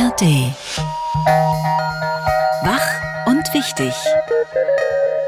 [0.00, 0.22] ARD.
[2.64, 3.92] Wach und wichtig.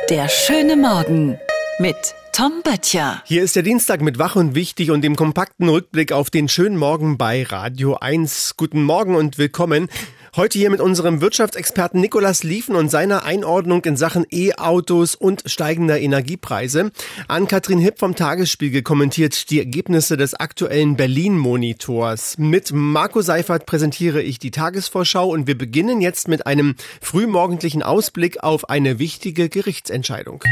[0.09, 1.38] Der schöne Morgen
[1.79, 1.96] mit
[2.32, 3.22] Tom Böttcher.
[3.27, 6.79] Hier ist der Dienstag mit Wach und Wichtig und dem kompakten Rückblick auf den schönen
[6.79, 8.54] Morgen bei Radio 1.
[8.57, 9.90] Guten Morgen und willkommen.
[10.35, 16.01] Heute hier mit unserem Wirtschaftsexperten Nikolas Liefen und seiner Einordnung in Sachen E-Autos und steigender
[16.01, 16.91] Energiepreise.
[17.29, 22.39] Ann-Kathrin Hipp vom Tagesspiegel kommentiert die Ergebnisse des aktuellen Berlin-Monitors.
[22.39, 28.43] Mit Marco Seifert präsentiere ich die Tagesvorschau und wir beginnen jetzt mit einem frühmorgendlichen Ausblick
[28.43, 30.43] auf eine wichtige Gerichtsentscheidung.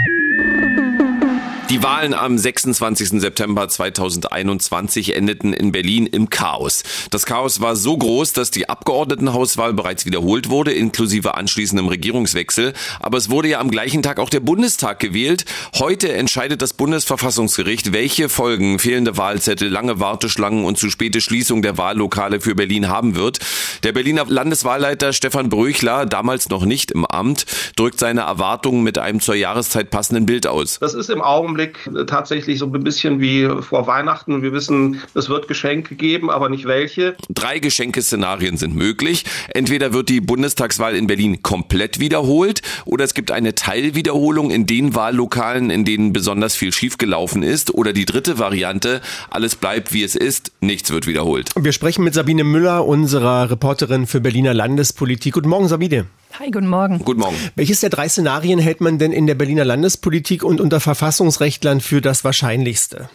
[1.80, 3.22] Die Wahlen am 26.
[3.22, 6.82] September 2021 endeten in Berlin im Chaos.
[7.10, 12.74] Das Chaos war so groß, dass die Abgeordnetenhauswahl bereits wiederholt wurde, inklusive anschließendem Regierungswechsel.
[13.00, 15.46] Aber es wurde ja am gleichen Tag auch der Bundestag gewählt.
[15.78, 21.78] Heute entscheidet das Bundesverfassungsgericht, welche Folgen fehlende Wahlzettel, lange Warteschlangen und zu späte Schließung der
[21.78, 23.38] Wahllokale für Berlin haben wird.
[23.84, 29.20] Der Berliner Landeswahlleiter Stefan Brüchler, damals noch nicht im Amt, drückt seine Erwartungen mit einem
[29.20, 30.78] zur Jahreszeit passenden Bild aus.
[30.78, 34.42] Das ist im Augenblick Augenblick tatsächlich so ein bisschen wie vor Weihnachten.
[34.42, 37.16] Wir wissen, es wird Geschenke geben, aber nicht welche.
[37.28, 39.24] Drei Geschenkeszenarien sind möglich.
[39.54, 44.94] Entweder wird die Bundestagswahl in Berlin komplett wiederholt oder es gibt eine Teilwiederholung in den
[44.94, 47.74] Wahllokalen, in denen besonders viel schiefgelaufen ist.
[47.74, 51.50] Oder die dritte Variante, alles bleibt wie es ist, nichts wird wiederholt.
[51.56, 55.34] Wir sprechen mit Sabine Müller, unserer Reporterin für Berliner Landespolitik.
[55.34, 56.06] Guten Morgen, Sabine.
[56.38, 57.00] Hi, guten Morgen.
[57.00, 57.36] Guten Morgen.
[57.54, 62.00] Welches der drei Szenarien hält man denn in der Berliner Landespolitik und unter Verfassungsrechtlern für
[62.00, 63.10] das Wahrscheinlichste?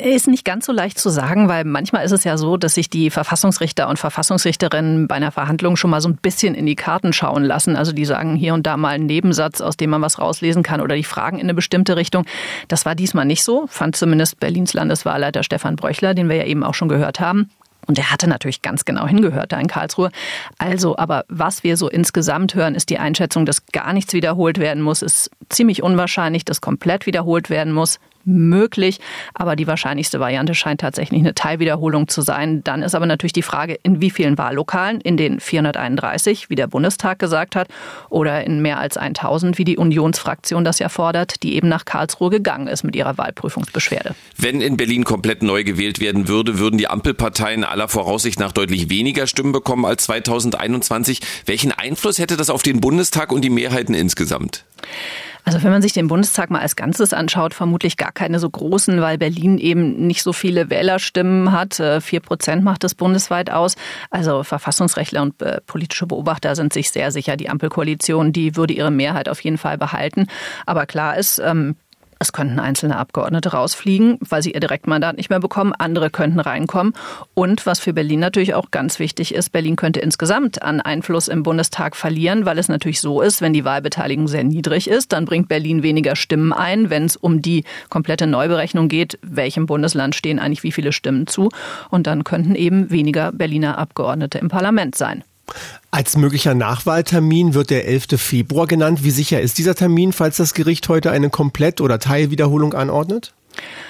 [0.00, 2.88] Ist nicht ganz so leicht zu sagen, weil manchmal ist es ja so, dass sich
[2.88, 7.12] die Verfassungsrichter und Verfassungsrichterinnen bei einer Verhandlung schon mal so ein bisschen in die Karten
[7.12, 7.74] schauen lassen.
[7.74, 10.80] Also die sagen hier und da mal einen Nebensatz, aus dem man was rauslesen kann
[10.80, 12.26] oder die fragen in eine bestimmte Richtung.
[12.68, 16.62] Das war diesmal nicht so, fand zumindest Berlins Landeswahlleiter Stefan Bröchler, den wir ja eben
[16.62, 17.50] auch schon gehört haben.
[17.88, 20.10] Und er hatte natürlich ganz genau hingehört da in Karlsruhe.
[20.58, 24.82] Also, aber was wir so insgesamt hören, ist die Einschätzung, dass gar nichts wiederholt werden
[24.82, 25.02] muss.
[25.02, 29.00] Ist ziemlich unwahrscheinlich, dass komplett wiederholt werden muss möglich,
[29.34, 32.62] aber die wahrscheinlichste Variante scheint tatsächlich eine Teilwiederholung zu sein.
[32.62, 36.66] Dann ist aber natürlich die Frage, in wie vielen Wahllokalen, in den 431, wie der
[36.66, 37.68] Bundestag gesagt hat,
[38.10, 42.30] oder in mehr als 1000, wie die Unionsfraktion das ja fordert, die eben nach Karlsruhe
[42.30, 44.14] gegangen ist mit ihrer Wahlprüfungsbeschwerde.
[44.36, 48.90] Wenn in Berlin komplett neu gewählt werden würde, würden die Ampelparteien aller Voraussicht nach deutlich
[48.90, 51.20] weniger Stimmen bekommen als 2021.
[51.46, 54.64] Welchen Einfluss hätte das auf den Bundestag und die Mehrheiten insgesamt?
[55.48, 59.00] Also wenn man sich den Bundestag mal als Ganzes anschaut, vermutlich gar keine so großen,
[59.00, 61.80] weil Berlin eben nicht so viele Wählerstimmen hat.
[61.80, 63.74] Äh, vier Prozent macht es bundesweit aus.
[64.10, 68.90] Also Verfassungsrechtler und äh, politische Beobachter sind sich sehr sicher, die Ampelkoalition, die würde ihre
[68.90, 70.26] Mehrheit auf jeden Fall behalten.
[70.66, 71.76] Aber klar ist, ähm,
[72.18, 75.72] es könnten einzelne Abgeordnete rausfliegen, weil sie ihr Direktmandat nicht mehr bekommen.
[75.78, 76.92] Andere könnten reinkommen.
[77.34, 81.42] Und was für Berlin natürlich auch ganz wichtig ist, Berlin könnte insgesamt an Einfluss im
[81.42, 85.48] Bundestag verlieren, weil es natürlich so ist, wenn die Wahlbeteiligung sehr niedrig ist, dann bringt
[85.48, 86.90] Berlin weniger Stimmen ein.
[86.90, 91.50] Wenn es um die komplette Neuberechnung geht, welchem Bundesland stehen eigentlich wie viele Stimmen zu.
[91.90, 95.22] Und dann könnten eben weniger Berliner Abgeordnete im Parlament sein.
[95.90, 98.20] Als möglicher Nachwahltermin wird der 11.
[98.20, 99.04] Februar genannt.
[99.04, 103.32] Wie sicher ist dieser Termin, falls das Gericht heute eine Komplett- oder Teilwiederholung anordnet?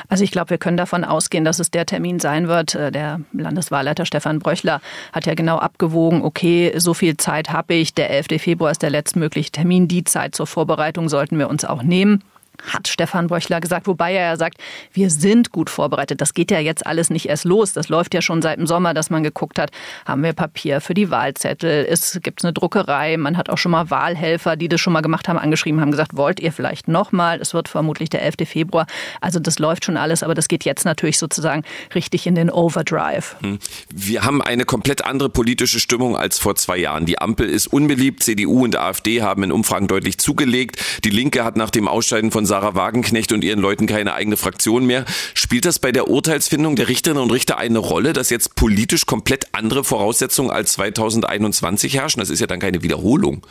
[0.08, 2.74] Also ich glaube, wir können davon ausgehen, dass es der Termin sein wird.
[2.74, 4.80] Äh, der Landeswahlleiter Stefan Bröchler
[5.12, 7.94] hat ja genau abgewogen, okay, so viel Zeit habe ich.
[7.94, 8.40] Der 11.
[8.40, 9.88] Februar ist der letztmögliche Termin.
[9.88, 12.22] Die Zeit zur Vorbereitung sollten wir uns auch nehmen
[12.62, 14.58] hat Stefan Bröchler gesagt, wobei er ja sagt,
[14.92, 16.20] wir sind gut vorbereitet.
[16.20, 17.72] Das geht ja jetzt alles nicht erst los.
[17.72, 19.70] Das läuft ja schon seit dem Sommer, dass man geguckt hat,
[20.04, 23.90] haben wir Papier für die Wahlzettel, es gibt eine Druckerei, man hat auch schon mal
[23.90, 27.40] Wahlhelfer, die das schon mal gemacht haben, angeschrieben, haben gesagt, wollt ihr vielleicht nochmal?
[27.40, 28.48] Es wird vermutlich der 11.
[28.48, 28.86] Februar.
[29.20, 31.62] Also das läuft schon alles, aber das geht jetzt natürlich sozusagen
[31.94, 33.36] richtig in den Overdrive.
[33.40, 33.58] Hm.
[33.92, 37.06] Wir haben eine komplett andere politische Stimmung als vor zwei Jahren.
[37.06, 40.78] Die Ampel ist unbeliebt, CDU und AfD haben in Umfragen deutlich zugelegt.
[41.04, 44.86] Die Linke hat nach dem Ausscheiden von Sarah Wagenknecht und ihren Leuten keine eigene Fraktion
[44.86, 45.04] mehr.
[45.34, 49.46] Spielt das bei der Urteilsfindung der Richterinnen und Richter eine Rolle, dass jetzt politisch komplett
[49.52, 52.20] andere Voraussetzungen als 2021 herrschen?
[52.20, 53.46] Das ist ja dann keine Wiederholung.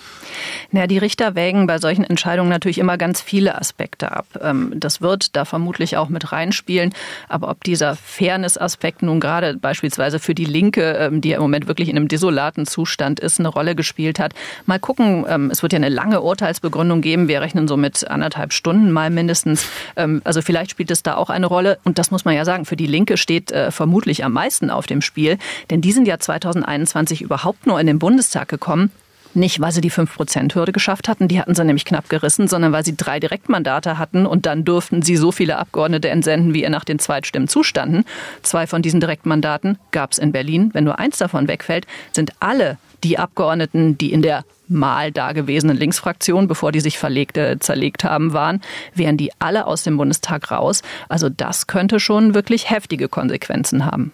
[0.71, 4.25] Naja, die Richter wägen bei solchen Entscheidungen natürlich immer ganz viele Aspekte ab.
[4.41, 6.93] Ähm, das wird da vermutlich auch mit reinspielen.
[7.29, 11.67] Aber ob dieser Fairness-Aspekt nun gerade beispielsweise für die Linke, ähm, die ja im Moment
[11.67, 14.33] wirklich in einem desolaten Zustand ist, eine Rolle gespielt hat,
[14.65, 15.25] mal gucken.
[15.29, 17.27] Ähm, es wird ja eine lange Urteilsbegründung geben.
[17.27, 19.67] Wir rechnen so mit anderthalb Stunden mal mindestens.
[19.95, 21.79] Ähm, also vielleicht spielt es da auch eine Rolle.
[21.83, 24.85] Und das muss man ja sagen, für die Linke steht äh, vermutlich am meisten auf
[24.87, 25.37] dem Spiel.
[25.69, 28.91] Denn die sind ja 2021 überhaupt nur in den Bundestag gekommen
[29.33, 32.83] Nicht, weil sie die 5-Prozent-Hürde geschafft hatten, die hatten sie nämlich knapp gerissen, sondern weil
[32.83, 36.85] sie drei Direktmandate hatten und dann durften sie so viele Abgeordnete entsenden, wie ihr nach
[36.85, 38.03] den Zweitstimmen zustanden.
[38.41, 40.71] Zwei von diesen Direktmandaten gab es in Berlin.
[40.73, 46.47] Wenn nur eins davon wegfällt, sind alle die Abgeordneten, die in der mal dagewesenen Linksfraktion,
[46.47, 48.61] bevor die sich verlegte, zerlegt haben, waren,
[48.93, 50.81] wären die alle aus dem Bundestag raus.
[51.09, 54.11] Also das könnte schon wirklich heftige Konsequenzen haben.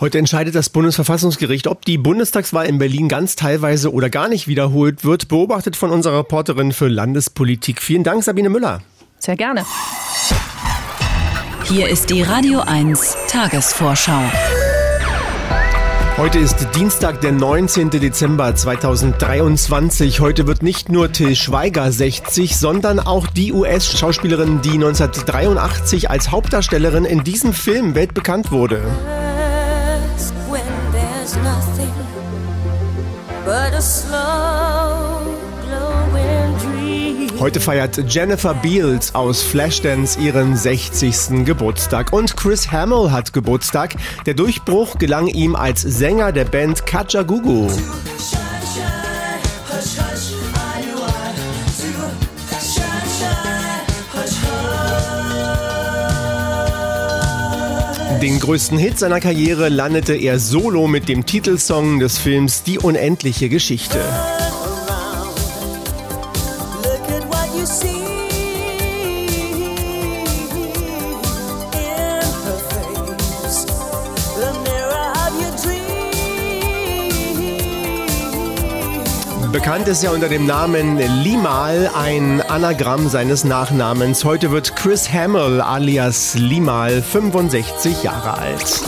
[0.00, 5.04] Heute entscheidet das Bundesverfassungsgericht, ob die Bundestagswahl in Berlin ganz teilweise oder gar nicht wiederholt
[5.04, 5.28] wird.
[5.28, 7.80] Beobachtet von unserer Reporterin für Landespolitik.
[7.80, 8.82] Vielen Dank, Sabine Müller.
[9.18, 9.64] Sehr gerne.
[11.64, 14.20] Hier ist die Radio 1 Tagesvorschau.
[16.22, 17.90] Heute ist Dienstag, der 19.
[17.90, 20.20] Dezember 2023.
[20.20, 27.06] Heute wird nicht nur Till Schweiger 60, sondern auch die US-Schauspielerin, die 1983 als Hauptdarstellerin
[27.06, 28.84] in diesem Film weltbekannt wurde.
[37.42, 41.44] Heute feiert Jennifer Beals aus Flashdance ihren 60.
[41.44, 43.96] Geburtstag und Chris Hamill hat Geburtstag.
[44.26, 47.66] Der Durchbruch gelang ihm als Sänger der Band Kajagoogoo.
[58.22, 63.48] Den größten Hit seiner Karriere landete er solo mit dem Titelsong des Films Die unendliche
[63.48, 63.98] Geschichte.
[79.92, 84.24] Ist er unter dem Namen Limal, ein Anagramm seines Nachnamens.
[84.24, 88.80] Heute wird Chris Hamill alias Limal 65 Jahre alt.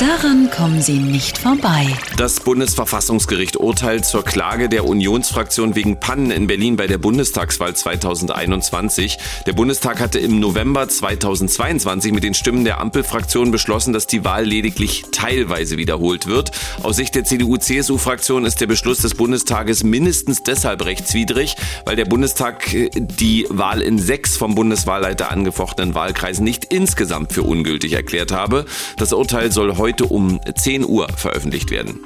[0.00, 1.88] Daran kommen Sie nicht vorbei.
[2.16, 9.18] Das Bundesverfassungsgericht urteilt zur Klage der Unionsfraktion wegen Pannen in Berlin bei der Bundestagswahl 2021.
[9.46, 14.44] Der Bundestag hatte im November 2022 mit den Stimmen der Ampelfraktion beschlossen, dass die Wahl
[14.44, 16.52] lediglich teilweise wiederholt wird.
[16.84, 20.07] Aus Sicht der CDU-CSU-Fraktion ist der Beschluss des Bundestages mindestens
[20.46, 26.72] deshalb rechtswidrig, weil der Bundestag äh, die Wahl in sechs vom Bundeswahlleiter angefochtenen Wahlkreisen nicht
[26.72, 28.64] insgesamt für ungültig erklärt habe.
[28.96, 32.00] Das Urteil soll heute um 10 Uhr veröffentlicht werden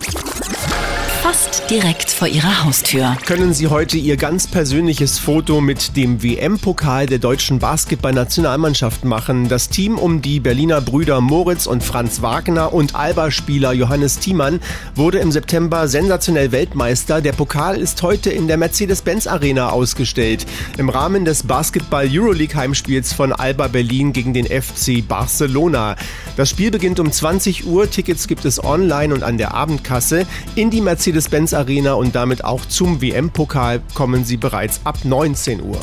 [1.22, 3.16] fast direkt vor ihrer Haustür.
[3.26, 9.48] Können Sie heute Ihr ganz persönliches Foto mit dem WM-Pokal der deutschen Basketballnationalmannschaft machen?
[9.48, 14.58] Das Team um die Berliner Brüder Moritz und Franz Wagner und Alba-Spieler Johannes Thiemann
[14.96, 17.20] wurde im September sensationell Weltmeister.
[17.20, 20.44] Der Pokal ist heute in der Mercedes-Benz Arena ausgestellt.
[20.76, 25.94] Im Rahmen des Basketball-Euroleague-Heimspiels von Alba Berlin gegen den FC Barcelona.
[26.36, 27.88] Das Spiel beginnt um 20 Uhr.
[27.88, 30.26] Tickets gibt es online und an der Abendkasse.
[30.56, 35.60] In die Mercedes Mercedes-Benz Arena und damit auch zum WM-Pokal kommen sie bereits ab 19
[35.62, 35.78] Uhr.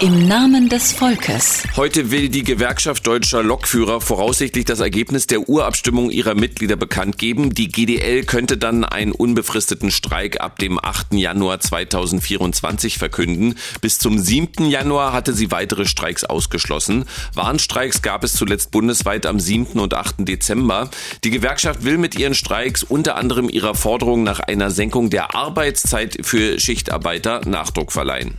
[0.00, 1.62] Im Namen des Volkes.
[1.76, 7.54] Heute will die Gewerkschaft deutscher Lokführer voraussichtlich das Ergebnis der Urabstimmung ihrer Mitglieder bekannt geben.
[7.54, 11.14] Die GDL könnte dann einen unbefristeten Streik ab dem 8.
[11.14, 13.54] Januar 2024 verkünden.
[13.80, 14.66] Bis zum 7.
[14.66, 17.06] Januar hatte sie weitere Streiks ausgeschlossen.
[17.32, 19.80] Warnstreiks gab es zuletzt bundesweit am 7.
[19.80, 20.16] und 8.
[20.18, 20.90] Dezember.
[21.24, 26.18] Die Gewerkschaft will mit ihren Streiks unter anderem ihrer Forderung nach einer Senkung der Arbeitszeit
[26.22, 28.34] für Schichtarbeiter Nachdruck verleihen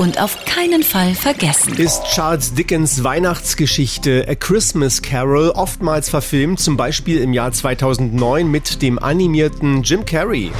[0.00, 1.74] und auf keinen Fall vergessen.
[1.74, 8.80] Ist Charles Dickens Weihnachtsgeschichte A Christmas Carol oftmals verfilmt, zum Beispiel im Jahr 2009 mit
[8.80, 10.52] dem animierten Jim Carrey.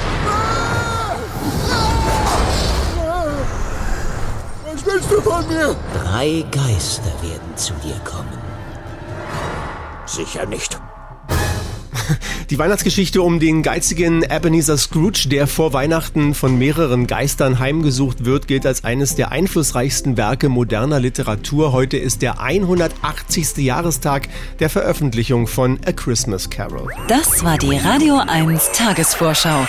[4.63, 5.75] Was willst du von mir?
[6.03, 8.37] Drei Geister werden zu dir kommen.
[10.05, 10.79] Sicher nicht.
[12.49, 18.47] Die Weihnachtsgeschichte um den geizigen Ebenezer Scrooge, der vor Weihnachten von mehreren Geistern heimgesucht wird,
[18.47, 21.71] gilt als eines der einflussreichsten Werke moderner Literatur.
[21.71, 23.57] Heute ist der 180.
[23.57, 26.87] Jahrestag der Veröffentlichung von A Christmas Carol.
[27.07, 29.67] Das war die Radio 1 Tagesvorschau.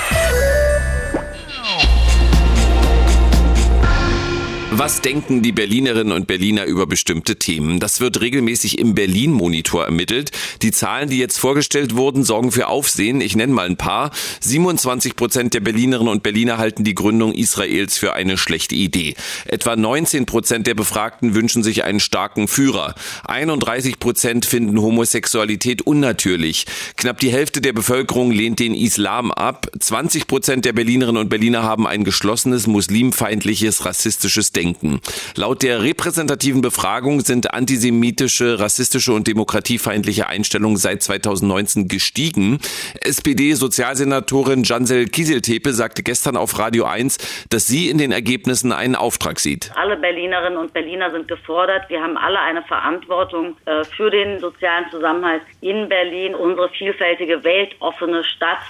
[4.75, 7.79] Was denken die Berlinerinnen und Berliner über bestimmte Themen?
[7.79, 10.31] Das wird regelmäßig im Berlin-Monitor ermittelt.
[10.63, 13.21] Die Zahlen, die jetzt vorgestellt wurden, sorgen für Aufsehen.
[13.21, 14.13] Ich nenne mal ein paar.
[14.41, 19.15] 27 Prozent der Berlinerinnen und Berliner halten die Gründung Israels für eine schlechte Idee.
[19.45, 22.95] Etwa 19 Prozent der Befragten wünschen sich einen starken Führer.
[23.25, 26.65] 31 Prozent finden Homosexualität unnatürlich.
[26.97, 29.71] Knapp die Hälfte der Bevölkerung lehnt den Islam ab.
[29.79, 35.01] 20 Prozent der Berlinerinnen und Berliner haben ein geschlossenes, muslimfeindliches, rassistisches Denken einschränken.
[35.37, 42.61] Laut der repräsentativen Befragung sind antisemitische, rassistische und demokratiefeindliche Einstellungen seit 2019 gestiegen.
[43.01, 49.41] SPD-Sozialsenatorin Jansel Kieseltepe sagte gestern auf Radio 1, dass sie in den Ergebnissen einen Auftrag
[49.41, 49.73] sieht.
[49.75, 51.89] Alle Berlinerinnen und Berliner sind gefordert.
[51.89, 58.25] Wir haben alle eine Verantwortung äh, für den sozialen Zusammenhalt in Berlin, unsere vielfältige, weltoffene
[58.25, 58.61] Stadt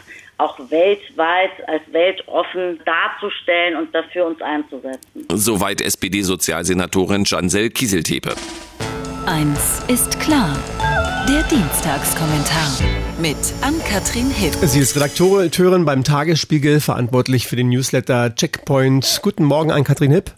[0.42, 5.26] auch weltweit als weltoffen darzustellen und dafür uns einzusetzen.
[5.32, 8.34] Soweit SPD-Sozialsenatorin Jansel Kieseltepe.
[9.26, 10.56] Eins ist klar.
[11.28, 12.72] Der Dienstagskommentar
[13.20, 14.54] mit Ann-Kathrin Hipp.
[14.54, 19.20] Sie ist Redakteurin beim Tagesspiegel, verantwortlich für den Newsletter Checkpoint.
[19.22, 20.32] Guten Morgen, Ann-Kathrin Hipp.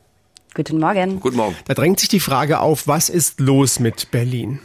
[0.55, 1.19] Guten Morgen.
[1.21, 1.57] Guten Morgen.
[1.67, 4.61] Da drängt sich die Frage auf, was ist los mit Berlin?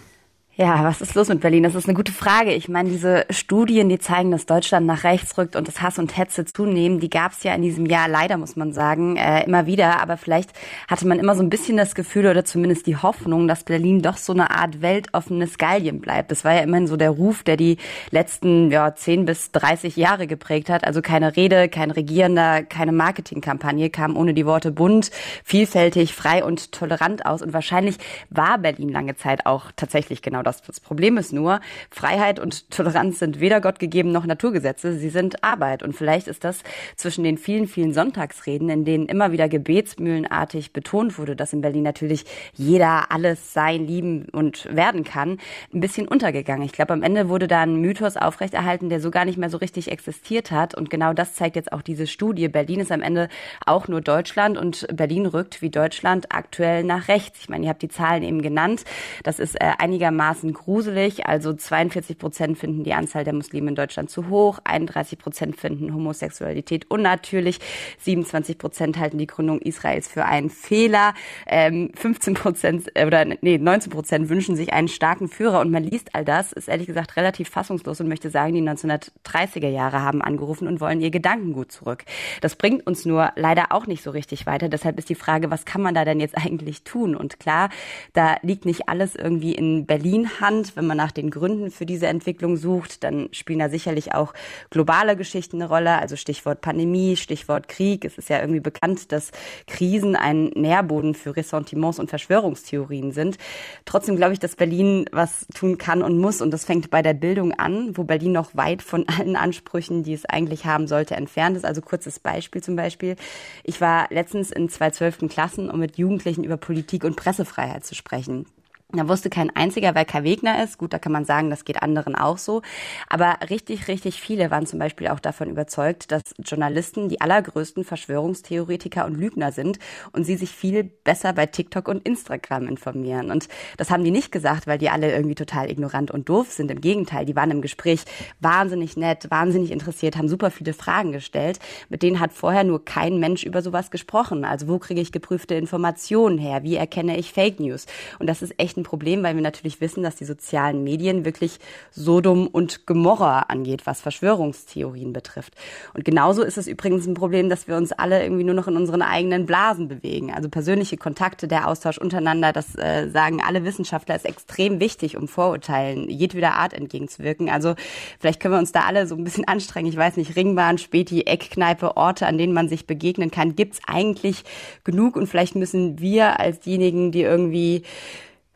[0.62, 1.64] Ja, was ist los mit Berlin?
[1.64, 2.52] Das ist eine gute Frage.
[2.52, 6.18] Ich meine, diese Studien, die zeigen, dass Deutschland nach rechts rückt und das Hass und
[6.18, 9.68] Hetze zunehmen, die gab es ja in diesem Jahr leider, muss man sagen, äh, immer
[9.68, 10.02] wieder.
[10.02, 10.52] Aber vielleicht
[10.90, 14.18] hatte man immer so ein bisschen das Gefühl oder zumindest die Hoffnung, dass Berlin doch
[14.18, 16.30] so eine Art weltoffenes Gallien bleibt.
[16.30, 17.78] Das war ja immerhin so der Ruf, der die
[18.12, 20.84] letzten ja, 10 bis 30 Jahre geprägt hat.
[20.84, 25.10] Also keine Rede, kein Regierender, keine Marketingkampagne kam ohne die Worte bunt,
[25.46, 27.42] vielfältig, frei und tolerant aus.
[27.42, 27.96] Und wahrscheinlich
[28.30, 30.62] war Berlin lange Zeit auch tatsächlich genau das das.
[30.62, 35.44] Das Problem ist nur, Freiheit und Toleranz sind weder Gott gegeben noch Naturgesetze, sie sind
[35.44, 35.84] Arbeit.
[35.84, 36.64] Und vielleicht ist das
[36.96, 41.84] zwischen den vielen, vielen Sonntagsreden, in denen immer wieder gebetsmühlenartig betont wurde, dass in Berlin
[41.84, 45.38] natürlich jeder alles sein, lieben und werden kann,
[45.74, 46.66] ein bisschen untergegangen.
[46.66, 49.58] Ich glaube, am Ende wurde da ein Mythos aufrechterhalten, der so gar nicht mehr so
[49.58, 50.76] richtig existiert hat.
[50.76, 52.48] Und genau das zeigt jetzt auch diese Studie.
[52.48, 53.30] Berlin ist am Ende
[53.66, 57.40] auch nur Deutschland und Berlin rückt wie Deutschland aktuell nach rechts.
[57.42, 58.84] Ich meine, ihr habt die Zahlen eben genannt.
[59.24, 61.26] Das ist äh, einigermaßen einigermaßen gruselig.
[61.26, 65.94] Also 42 Prozent finden die Anzahl der Muslime in Deutschland zu hoch, 31 Prozent finden
[65.94, 67.60] Homosexualität unnatürlich,
[68.00, 71.14] 27 Prozent halten die Gründung Israels für einen Fehler,
[71.48, 75.84] ähm, 15 Prozent äh, oder nee 19 Prozent wünschen sich einen starken Führer und man
[75.84, 80.22] liest all das, ist ehrlich gesagt relativ fassungslos und möchte sagen, die 1930er Jahre haben
[80.22, 82.06] angerufen und wollen ihr Gedankengut zurück.
[82.42, 84.70] Das bringt uns nur leider auch nicht so richtig weiter.
[84.70, 87.16] Deshalb ist die Frage, was kann man da denn jetzt eigentlich tun?
[87.16, 87.70] Und klar,
[88.14, 90.76] da liegt nicht alles irgendwie in Berlin Hand.
[90.76, 94.34] Wenn man nach den Gründen für diese Entwicklung sucht, dann spielen da sicherlich auch
[94.70, 95.98] globale Geschichten eine Rolle.
[95.98, 98.06] Also Stichwort Pandemie, Stichwort Krieg.
[98.06, 99.32] Es ist ja irgendwie bekannt, dass
[99.68, 103.38] Krisen ein Nährboden für Ressentiments und Verschwörungstheorien sind.
[103.86, 106.42] Trotzdem glaube ich, dass Berlin was tun kann und muss.
[106.42, 110.14] Und das fängt bei der Bildung an, wo Berlin noch weit von allen Ansprüchen, die
[110.14, 111.66] es eigentlich haben sollte, entfernt ist.
[111.66, 113.16] Also kurzes Beispiel zum Beispiel.
[113.64, 117.96] Ich war letztens in zwei zwölften Klassen, um mit Jugendlichen über Politik und Pressefreiheit zu
[117.96, 118.46] sprechen.
[118.92, 120.80] Da wusste kein einziger, wer Kai Wegner ist.
[120.80, 122.64] Gut, da kann man sagen, das geht anderen auch so.
[123.08, 129.06] Aber richtig, richtig viele waren zum Beispiel auch davon überzeugt, dass Journalisten die allergrößten Verschwörungstheoretiker
[129.06, 129.78] und Lügner sind
[130.12, 133.30] und sie sich viel besser bei TikTok und Instagram informieren.
[133.30, 136.72] Und das haben die nicht gesagt, weil die alle irgendwie total ignorant und doof sind.
[136.72, 138.06] Im Gegenteil, die waren im Gespräch
[138.40, 141.60] wahnsinnig nett, wahnsinnig interessiert, haben super viele Fragen gestellt.
[141.90, 144.46] Mit denen hat vorher nur kein Mensch über sowas gesprochen.
[144.46, 146.64] Also wo kriege ich geprüfte Informationen her?
[146.64, 147.86] Wie erkenne ich Fake News?
[148.18, 151.60] Und das ist echt ein Problem, weil wir natürlich wissen, dass die sozialen Medien wirklich
[151.92, 155.54] Sodom und Gomorra angeht, was Verschwörungstheorien betrifft.
[155.94, 158.76] Und genauso ist es übrigens ein Problem, dass wir uns alle irgendwie nur noch in
[158.76, 160.34] unseren eigenen Blasen bewegen.
[160.34, 165.28] Also persönliche Kontakte, der Austausch untereinander, das äh, sagen alle Wissenschaftler, ist extrem wichtig, um
[165.28, 167.50] Vorurteilen jedweder Art entgegenzuwirken.
[167.50, 167.76] Also
[168.20, 169.90] vielleicht können wir uns da alle so ein bisschen anstrengen.
[169.90, 174.44] Ich weiß nicht, Ringbahn, Späti, Eckkneipe, Orte, an denen man sich begegnen kann, gibt's eigentlich
[174.84, 177.84] genug und vielleicht müssen wir als diejenigen, die irgendwie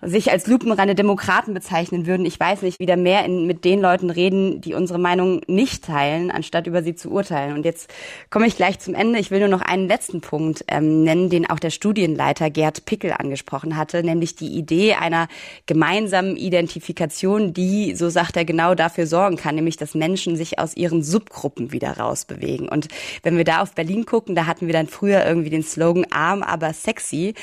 [0.05, 4.10] sich als lupenreine Demokraten bezeichnen würden, ich weiß nicht, wieder mehr in, mit den Leuten
[4.10, 7.55] reden, die unsere Meinung nicht teilen, anstatt über sie zu urteilen.
[7.55, 7.89] Und jetzt
[8.29, 9.19] komme ich gleich zum Ende.
[9.19, 13.13] Ich will nur noch einen letzten Punkt ähm, nennen, den auch der Studienleiter Gerd Pickel
[13.13, 15.27] angesprochen hatte, nämlich die Idee einer
[15.65, 20.75] gemeinsamen Identifikation, die, so sagt er, genau dafür sorgen kann, nämlich dass Menschen sich aus
[20.75, 22.67] ihren Subgruppen wieder rausbewegen.
[22.67, 22.88] Und
[23.24, 26.43] wenn wir da auf Berlin gucken, da hatten wir dann früher irgendwie den Slogan arm,
[26.43, 27.33] aber sexy.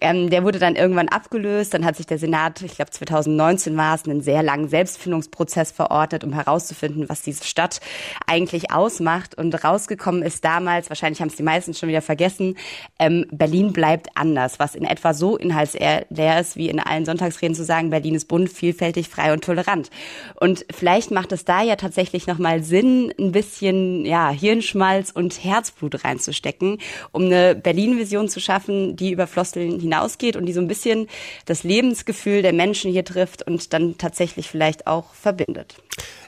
[0.00, 3.94] Ähm, der wurde dann irgendwann abgelöst, dann hat sich der Senat, ich glaube 2019 war
[3.94, 7.80] es, einen sehr langen Selbstfindungsprozess verordnet, um herauszufinden, was diese Stadt
[8.26, 9.36] eigentlich ausmacht.
[9.36, 12.56] Und rausgekommen ist damals, wahrscheinlich haben es die meisten schon wieder vergessen,
[12.98, 17.64] ähm, Berlin bleibt anders, was in etwa so inhaltsleer ist, wie in allen Sonntagsreden zu
[17.64, 19.90] sagen, Berlin ist bunt, vielfältig, frei und tolerant.
[20.34, 26.04] Und vielleicht macht es da ja tatsächlich nochmal Sinn, ein bisschen ja, Hirnschmalz und Herzblut
[26.04, 26.78] reinzustecken,
[27.12, 31.06] um eine Berlin-Vision zu schaffen, die über Floskeln hinausgeht und die so ein bisschen
[31.46, 35.76] das Lebens Lebensgefühl der Menschen hier trifft und dann tatsächlich vielleicht auch verbindet.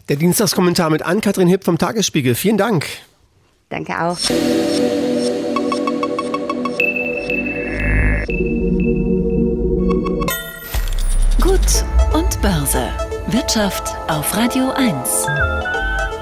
[0.09, 2.35] Der Dienstagskommentar mit Ann-Kathrin Hipp vom Tagesspiegel.
[2.35, 2.87] Vielen Dank.
[3.71, 4.19] Danke auch.
[11.41, 12.88] Gut und Börse.
[13.29, 15.26] Wirtschaft auf Radio 1.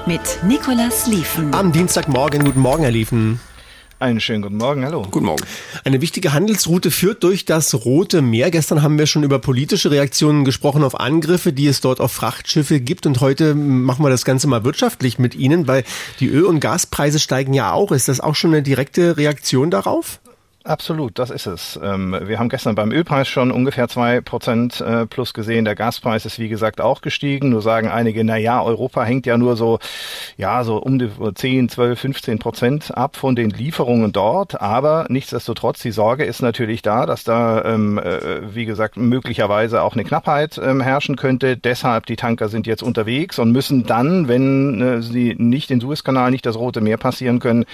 [0.05, 1.53] Mit Nicolas Liefen.
[1.53, 3.39] Am Dienstagmorgen, guten Morgen, Herr Liefen.
[4.01, 5.05] Einen schönen guten Morgen, hallo.
[5.11, 5.43] Guten Morgen.
[5.83, 8.49] Eine wichtige Handelsroute führt durch das Rote Meer.
[8.49, 12.79] Gestern haben wir schon über politische Reaktionen gesprochen auf Angriffe, die es dort auf Frachtschiffe
[12.79, 13.05] gibt.
[13.05, 15.83] Und heute machen wir das Ganze mal wirtschaftlich mit Ihnen, weil
[16.19, 17.91] die Öl- und Gaspreise steigen ja auch.
[17.91, 20.19] Ist das auch schon eine direkte Reaktion darauf?
[20.63, 21.79] Absolut, das ist es.
[21.81, 25.65] Ähm, wir haben gestern beim Ölpreis schon ungefähr zwei Prozent äh, plus gesehen.
[25.65, 27.49] Der Gaspreis ist wie gesagt auch gestiegen.
[27.49, 29.79] Nur sagen einige, na ja, Europa hängt ja nur so,
[30.37, 34.61] ja, so um die 10, 12, 15 Prozent ab von den Lieferungen dort.
[34.61, 39.93] Aber nichtsdestotrotz, die Sorge ist natürlich da, dass da, ähm, äh, wie gesagt, möglicherweise auch
[39.93, 41.57] eine Knappheit ähm, herrschen könnte.
[41.57, 46.29] Deshalb die Tanker sind jetzt unterwegs und müssen dann, wenn äh, sie nicht den Suezkanal,
[46.29, 47.65] nicht das Rote Meer passieren können,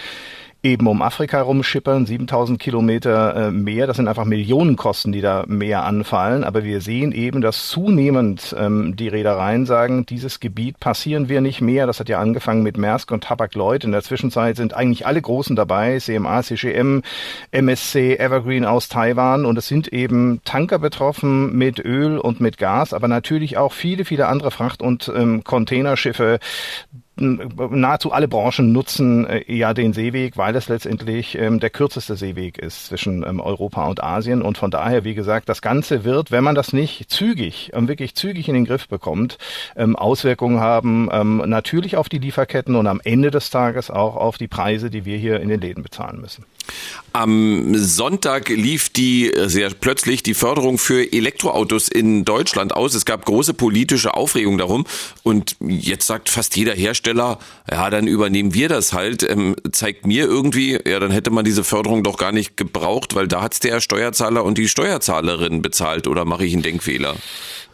[0.64, 3.88] eben um Afrika rumschippern, 7000 Kilometer äh, mehr.
[3.88, 6.44] Das sind einfach Millionenkosten, die da mehr anfallen.
[6.44, 11.62] Aber wir sehen eben, dass zunehmend ähm, die Reedereien sagen, dieses Gebiet passieren wir nicht
[11.62, 11.88] mehr.
[11.88, 13.84] Das hat ja angefangen mit Maersk und Hapag-Lloyd.
[13.84, 17.04] In der Zwischenzeit sind eigentlich alle Großen dabei, CMA, CGM,
[17.52, 19.46] MSC, Evergreen aus Taiwan.
[19.46, 24.06] Und es sind eben Tanker betroffen mit Öl und mit Gas, aber natürlich auch viele,
[24.06, 26.40] viele andere Fracht- und ähm, Containerschiffe,
[27.20, 32.58] nahezu alle Branchen nutzen äh, ja den Seeweg, weil es letztendlich ähm, der kürzeste Seeweg
[32.58, 34.42] ist zwischen ähm, Europa und Asien.
[34.42, 38.16] Und von daher, wie gesagt, das Ganze wird, wenn man das nicht zügig, ähm, wirklich
[38.16, 39.38] zügig in den Griff bekommt,
[39.76, 44.38] ähm, Auswirkungen haben, ähm, natürlich auf die Lieferketten und am Ende des Tages auch auf
[44.38, 46.46] die Preise, die wir hier in den Läden bezahlen müssen.
[47.14, 52.94] Am Sonntag lief die äh, sehr plötzlich die Förderung für Elektroautos in Deutschland aus.
[52.94, 54.86] Es gab große politische Aufregung darum.
[55.24, 59.28] Und jetzt sagt fast jeder Hersteller, ja, dann übernehmen wir das halt.
[59.30, 63.28] Ähm, zeigt mir irgendwie, ja, dann hätte man diese Förderung doch gar nicht gebraucht, weil
[63.28, 66.08] da hat's der Steuerzahler und die Steuerzahlerin bezahlt.
[66.08, 67.16] Oder mache ich einen Denkfehler?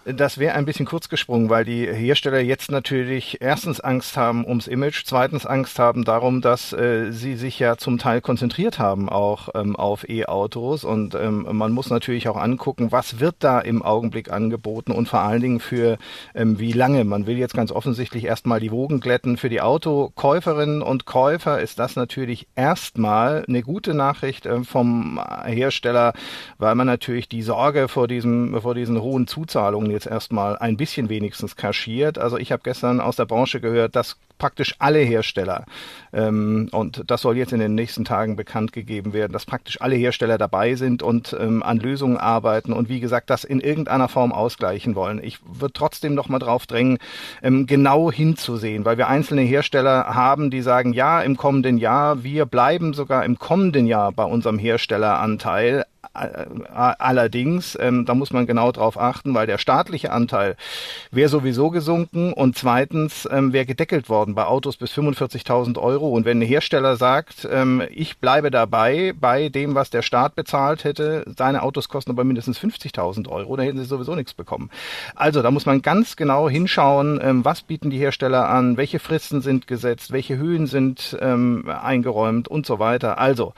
[0.06, 4.68] Das wäre ein bisschen kurz gesprungen, weil die Hersteller jetzt natürlich erstens Angst haben ums
[4.68, 9.48] Image, zweitens Angst haben darum, dass äh, sie sich ja zum Teil konzentriert haben auch
[9.56, 14.30] ähm, auf E-Autos und ähm, man muss natürlich auch angucken, was wird da im Augenblick
[14.30, 15.98] angeboten und vor allen Dingen für
[16.36, 17.06] ähm, wie lange.
[17.06, 19.38] Man will jetzt ganz offensichtlich erstmal die Wogen glätten.
[19.38, 26.12] Für die Autokäuferinnen und Käufer ist das natürlich erstmal eine gute Nachricht äh, vom Hersteller,
[26.58, 31.10] weil man natürlich die Sorge vor diesem vor diesen hohen Zuzahlungen jetzt erstmal ein bisschen
[31.10, 32.18] wenigstens kaschiert.
[32.18, 35.66] Also ich habe gestern aus der Branche gehört, dass praktisch alle Hersteller,
[36.12, 39.96] ähm, und das soll jetzt in den nächsten Tagen bekannt gegeben werden, dass praktisch alle
[39.96, 44.34] Hersteller dabei sind und ähm, an Lösungen arbeiten und wie gesagt, das in irgendeiner Form
[44.34, 45.24] ausgleichen wollen.
[45.24, 46.98] Ich würde trotzdem noch mal drauf drängen,
[47.42, 52.46] ähm, genau hinzusehen, weil wir einzelne Hersteller haben, die sagen, ja, im kommenden Jahr, wir
[52.46, 59.00] bleiben sogar im kommenden Jahr bei unserem Herstelleranteil, Allerdings, ähm, da muss man genau drauf
[59.00, 60.58] achten, weil der staatliche Anteil
[61.12, 66.10] wäre sowieso gesunken und zweitens ähm, wäre gedeckelt worden bei Autos bis 45.000 Euro.
[66.10, 70.84] Und wenn ein Hersteller sagt, ähm, ich bleibe dabei bei dem, was der Staat bezahlt
[70.84, 74.70] hätte, seine Autos kosten aber mindestens 50.000 Euro, dann hätten sie sowieso nichts bekommen.
[75.16, 79.42] Also da muss man ganz genau hinschauen, ähm, was bieten die Hersteller an, welche Fristen
[79.42, 83.18] sind gesetzt, welche Höhen sind ähm, eingeräumt und so weiter.
[83.18, 83.54] Also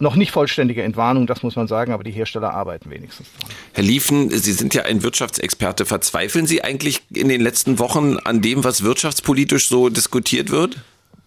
[0.00, 3.50] noch nicht vollständige Entwarnung, das muss man sagen, aber die Hersteller arbeiten wenigstens dran.
[3.74, 5.86] Herr Liefen, Sie sind ja ein Wirtschaftsexperte.
[5.86, 10.78] Verzweifeln Sie eigentlich in den letzten Wochen an dem, was wirtschaftspolitisch so diskutiert wird?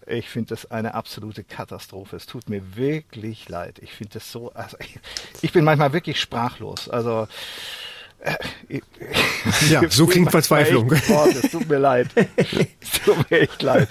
[0.06, 2.16] Ich finde das eine absolute Katastrophe.
[2.16, 3.78] Es tut mir wirklich leid.
[3.80, 4.98] Ich finde das so, also ich,
[5.40, 6.90] ich bin manchmal wirklich sprachlos.
[6.90, 7.26] Also
[9.68, 10.90] ja, so klingt Verzweiflung.
[10.92, 12.08] Es tut mir leid.
[12.36, 12.46] Es
[13.04, 13.88] tut mir echt leid.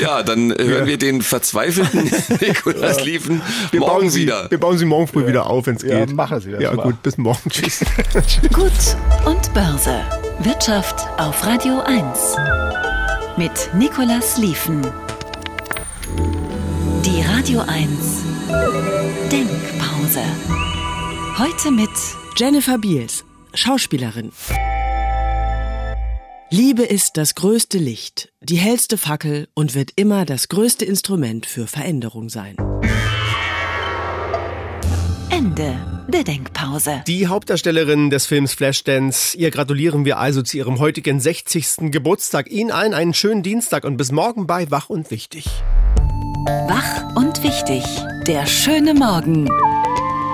[0.00, 4.50] Ja, dann hören wir den verzweifelten Nikolas Liefen wir morgen Sie, wieder.
[4.50, 5.28] Wir bauen Sie morgen früh ja.
[5.28, 6.14] wieder auf, wenn es ja, geht.
[6.14, 6.82] machen Sie das Ja, mal.
[6.84, 7.50] gut, bis morgen.
[7.50, 7.84] Tschüss.
[8.52, 8.72] Gut
[9.26, 10.00] und Börse.
[10.40, 12.36] Wirtschaft auf Radio 1.
[13.36, 14.80] Mit Nikolas Liefen.
[17.04, 17.88] Die Radio 1
[19.30, 20.22] Denkpause.
[21.38, 21.90] Heute mit
[22.38, 24.30] Jennifer Beals, Schauspielerin.
[26.50, 31.66] Liebe ist das größte Licht, die hellste Fackel und wird immer das größte Instrument für
[31.66, 32.54] Veränderung sein.
[35.30, 37.02] Ende der Denkpause.
[37.08, 41.90] Die Hauptdarstellerin des Films Flashdance, ihr gratulieren wir also zu ihrem heutigen 60.
[41.90, 42.48] Geburtstag.
[42.52, 45.44] Ihnen allen einen schönen Dienstag und bis morgen bei Wach und Wichtig.
[46.68, 47.82] Wach und Wichtig.
[48.28, 49.48] Der schöne Morgen.